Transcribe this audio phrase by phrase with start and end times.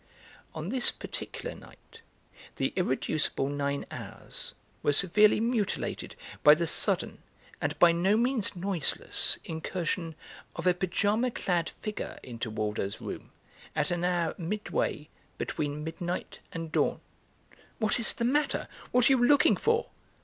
[0.55, 2.01] On this particular night
[2.55, 7.21] the irreducible nine hours were severely mutilated by the sudden
[7.61, 10.15] and by no means noiseless incursion
[10.55, 13.31] of a pyjama clad figure into Waldo's room
[13.75, 16.99] at an hour midway between midnight and dawn.
[17.77, 18.67] "What is the matter?
[18.89, 19.91] What are you looking for?"